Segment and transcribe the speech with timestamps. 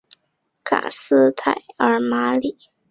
[0.63, 2.57] 卡斯泰尔马里。